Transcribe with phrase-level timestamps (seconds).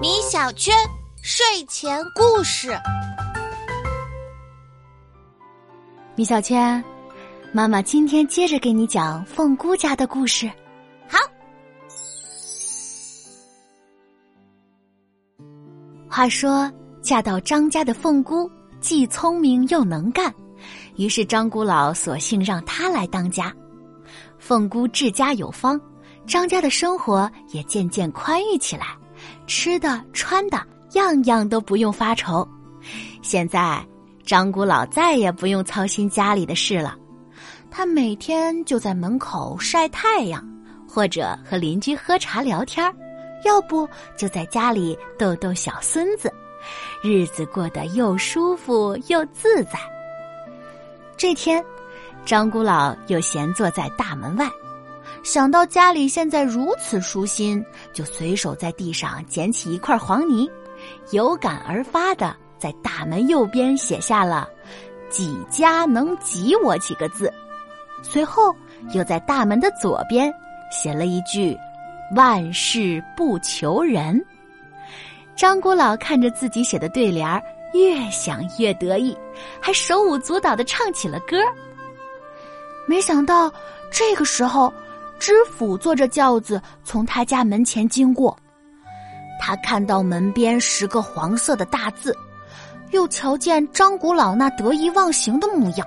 [0.00, 0.74] 米小圈
[1.20, 2.74] 睡前故事。
[6.14, 6.82] 米小圈，
[7.52, 10.50] 妈妈今天接着给你讲凤姑家的故事。
[11.06, 11.18] 好。
[16.08, 20.34] 话说，嫁到张家的凤姑既聪明又能干，
[20.96, 23.54] 于是张姑老索性让她来当家。
[24.38, 25.78] 凤姑治家有方，
[26.26, 28.86] 张家的生活也渐渐宽裕起来，
[29.46, 30.60] 吃的穿的
[30.92, 32.46] 样样都不用发愁。
[33.22, 33.84] 现在
[34.24, 36.96] 张姑老再也不用操心家里的事了，
[37.70, 40.44] 她每天就在门口晒太阳，
[40.88, 42.92] 或者和邻居喝茶聊天
[43.44, 46.32] 要不就在家里逗逗小孙子，
[47.02, 49.78] 日子过得又舒服又自在。
[51.16, 51.64] 这天。
[52.24, 54.50] 张姑老又闲坐在大门外，
[55.26, 60.48] 想到家里现在如此舒心，就随手在地上捡起一块黄泥，
[61.10, 64.48] 有感而发的在大门右边写下了
[65.10, 67.28] “几家能挤我”几个字，
[68.02, 68.54] 随后
[68.92, 70.32] 又在大门的左边
[70.70, 71.58] 写了一句
[72.14, 74.24] “万事不求人”。
[75.34, 77.42] 张姑老看着自己写的对联儿，
[77.74, 79.18] 越想越得意，
[79.60, 81.36] 还手舞足蹈的唱起了歌。
[82.86, 83.52] 没想到
[83.90, 84.72] 这个时候，
[85.18, 88.36] 知府坐着轿子从他家门前经过。
[89.38, 92.16] 他看到门边十个黄色的大字，
[92.90, 95.86] 又瞧见张古老那得意忘形的模样，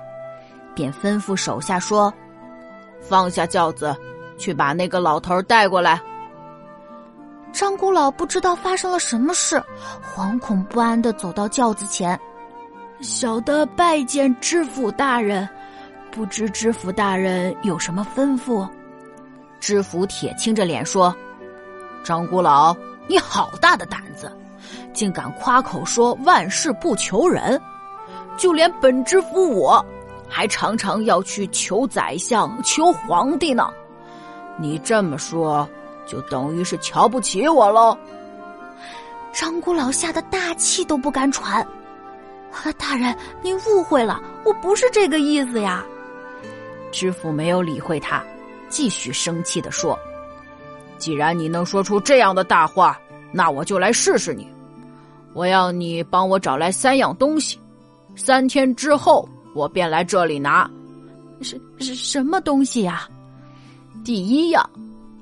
[0.74, 2.12] 便吩咐手下说
[3.02, 3.94] ：“放下轿子，
[4.38, 6.00] 去把那个老头带过来。”
[7.52, 9.60] 张古老不知道发生了什么事，
[10.14, 12.18] 惶恐不安的走到轿子前
[13.02, 15.48] ：“小的拜见知府大人。”
[16.12, 18.68] 不知知府大人有什么吩咐？
[19.60, 21.14] 知府铁青着脸说
[22.02, 22.74] ：“张姑老，
[23.06, 24.32] 你好大的胆子，
[24.92, 27.60] 竟敢夸口说万事不求人！
[28.38, 29.84] 就连本知府我，
[30.26, 33.70] 还常常要去求宰相、求皇帝呢。
[34.58, 35.68] 你这么说，
[36.06, 37.96] 就等于是瞧不起我喽。”
[39.32, 41.62] 张姑老吓得大气都不敢喘。
[42.50, 45.84] 啊大人，您误会了，我不是这个意思呀。
[46.90, 48.20] 知府没有理会他，
[48.70, 49.98] 继续生气的说
[50.96, 52.98] ：“既然你能说出这样的大话，
[53.32, 54.48] 那我就来试试你。
[55.34, 57.58] 我要你帮我找来三样东西，
[58.16, 60.70] 三天之后我便来这里拿。
[61.42, 63.08] 是是什么东西呀？
[64.04, 64.68] 第一样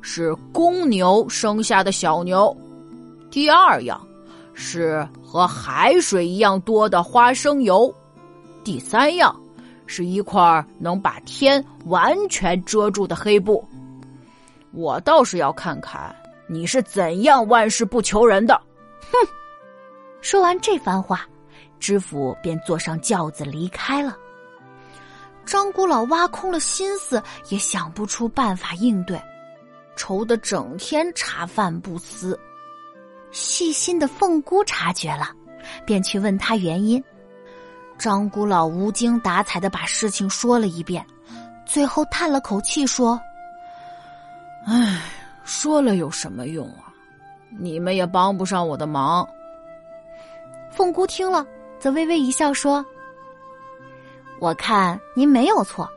[0.02, 2.56] 是公牛生下的小牛，
[3.30, 4.00] 第二样
[4.52, 7.92] 是和海水一样多的花生油，
[8.62, 9.34] 第三样。”
[9.88, 13.66] 是一块能把天完全遮住的黑布，
[14.70, 16.14] 我倒是要看看
[16.46, 18.54] 你是怎样万事不求人的。
[19.00, 19.28] 哼！
[20.20, 21.26] 说完这番话，
[21.80, 24.16] 知府便坐上轿子离开了。
[25.46, 29.18] 张姑老挖空了心思，也想不出办法应对，
[29.96, 32.38] 愁得整天茶饭不思。
[33.30, 35.30] 细心的凤姑察觉了，
[35.86, 37.02] 便去问他原因。
[37.98, 41.04] 张姑老无精打采的把事情说了一遍，
[41.66, 43.20] 最后叹了口气说
[44.66, 45.00] ：“唉，
[45.44, 46.94] 说了有什么用啊？
[47.58, 49.28] 你们也帮不上我的忙。”
[50.70, 51.44] 凤姑听了，
[51.80, 52.84] 则微微一笑说
[54.38, 55.88] ：“我看您没有错，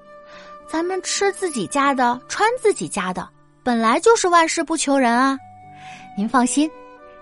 [0.67, 3.29] 咱们吃自己家的，穿自己家的，
[3.61, 5.37] 本来就是万事不求人啊。
[6.17, 6.69] 您放心，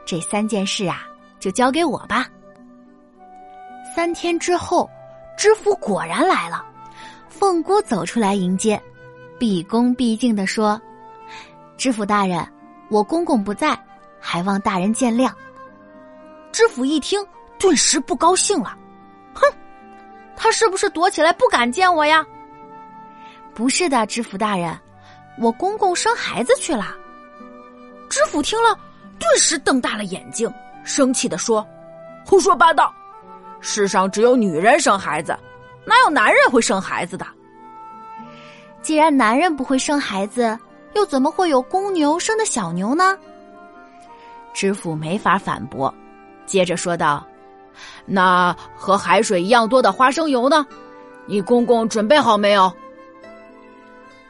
[0.05, 1.03] 这三件事啊，
[1.37, 2.29] 就交给我吧。”
[3.99, 4.89] 三天之后，
[5.35, 6.63] 知府果然来了。
[7.27, 8.81] 凤姑走出来迎接，
[9.37, 10.81] 毕恭毕敬的说
[11.75, 12.41] ：“知府大人，
[12.89, 13.77] 我公公不在，
[14.17, 15.29] 还望大人见谅。”
[16.53, 17.21] 知府一听，
[17.59, 18.73] 顿时不高兴了
[19.35, 19.45] ：“哼，
[20.33, 22.25] 他是不是躲起来不敢见我呀
[23.53, 24.79] ？”“不是的，知府大人，
[25.41, 26.95] 我公公生孩子去了。”
[28.09, 28.79] 知府听了，
[29.19, 30.49] 顿时瞪大了眼睛，
[30.85, 31.67] 生气的说
[32.25, 32.93] ：“胡说八道！”
[33.61, 35.37] 世上只有女人生孩子，
[35.85, 37.25] 哪有男人会生孩子的？
[38.81, 40.57] 既然男人不会生孩子，
[40.93, 43.17] 又怎么会有公牛生的小牛呢？
[44.53, 45.93] 知府没法反驳，
[46.45, 47.25] 接着说道
[48.05, 50.65] ：“那和海水一样多的花生油呢？
[51.25, 52.71] 你公公准备好没有？”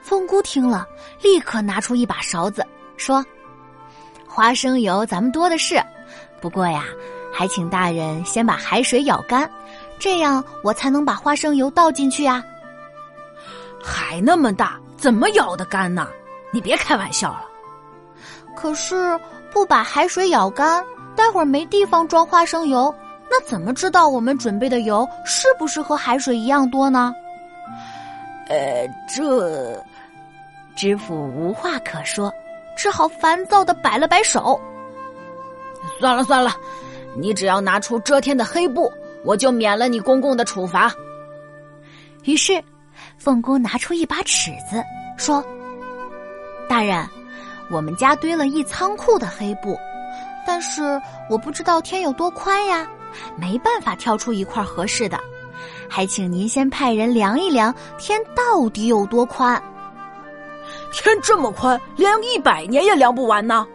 [0.02, 0.88] 凤姑听了，
[1.22, 2.66] 立刻拿出一把勺子，
[2.98, 3.24] 说
[4.28, 5.80] ：“花生油咱们多的是，
[6.42, 6.86] 不过呀。”
[7.40, 9.50] 还请大人先把海水舀干，
[9.98, 12.44] 这样我才能把花生油倒进去呀。
[13.82, 16.10] 海那么大，怎么舀得干呢？
[16.52, 17.46] 你别开玩笑了。
[18.58, 19.18] 可是
[19.54, 20.84] 不把海水舀干，
[21.16, 22.94] 待会儿没地方装花生油，
[23.32, 27.16] 那怎么知道我们准备的油是不是和海水一样多呢？
[28.50, 29.82] 呃，这
[30.76, 32.34] 知府无话可说，
[32.76, 34.60] 只好烦躁的摆了摆手。
[36.02, 36.54] 算了算了，
[37.16, 38.92] 你只要拿出遮天的黑布，
[39.24, 40.94] 我就免了你公公的处罚。
[42.24, 42.62] 于是，
[43.18, 44.84] 凤姑拿出一把尺子，
[45.18, 45.44] 说
[46.70, 47.08] ：“大人，
[47.72, 49.78] 我们家堆了一仓库的黑布，
[50.46, 52.88] 但是我不知道天有多宽呀，
[53.36, 55.20] 没办法挑出一块合适的，
[55.90, 59.62] 还请您先派人量一量天到底有多宽。
[60.92, 63.66] 天这么宽，量一百年也量不完呢。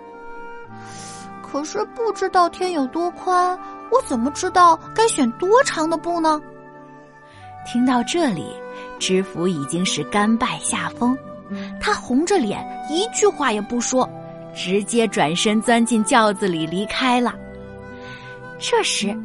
[1.54, 3.56] 可是不知道天有多宽，
[3.92, 6.42] 我怎么知道该选多长的布呢？”
[7.64, 8.44] 听到这里，
[8.98, 11.16] 知府已经是甘拜下风，
[11.80, 14.10] 他红着脸，一句话也不说，
[14.52, 17.32] 直接转身钻进轿子里离开了。
[18.58, 19.16] 这时，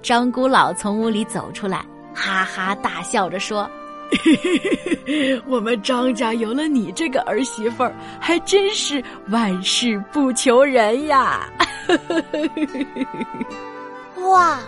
[0.00, 1.84] 张姑老从屋里走出来，
[2.14, 3.70] 哈哈大笑着说
[5.46, 11.46] ：“我们张家有了你这个儿媳妇儿，还真是万事不求人呀！”
[14.28, 14.60] 哇，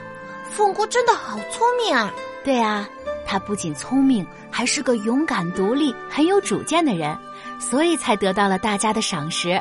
[0.51, 2.13] 凤姑真的好聪明啊！
[2.45, 2.89] 对啊。
[3.29, 7.19] 她不仅聪明，还是个勇敢、独立、很有主见的人，
[7.59, 9.61] 所以才得到了大家的赏识。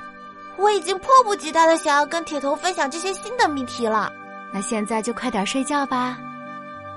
[0.58, 4.14] 我已经迫不及待的想要跟铁头分享这些新的谜题了。
[4.54, 6.16] 那现在就快点睡觉吧。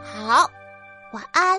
[0.04, 0.49] 好，
[1.12, 1.58] 晚安。